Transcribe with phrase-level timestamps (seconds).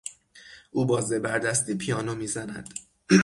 [0.71, 2.73] او با زبر دستی پیانو میزند.